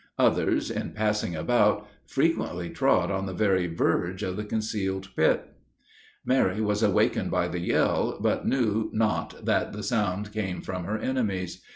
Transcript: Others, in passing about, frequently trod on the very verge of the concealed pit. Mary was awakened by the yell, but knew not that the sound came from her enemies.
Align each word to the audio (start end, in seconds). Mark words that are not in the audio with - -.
Others, 0.17 0.71
in 0.71 0.93
passing 0.93 1.35
about, 1.35 1.85
frequently 2.07 2.71
trod 2.71 3.11
on 3.11 3.27
the 3.27 3.35
very 3.35 3.67
verge 3.67 4.23
of 4.23 4.35
the 4.35 4.43
concealed 4.43 5.09
pit. 5.15 5.53
Mary 6.25 6.59
was 6.59 6.81
awakened 6.81 7.29
by 7.29 7.47
the 7.47 7.59
yell, 7.59 8.17
but 8.19 8.47
knew 8.47 8.89
not 8.93 9.45
that 9.45 9.73
the 9.73 9.83
sound 9.83 10.31
came 10.33 10.59
from 10.61 10.85
her 10.85 10.97
enemies. 10.97 11.61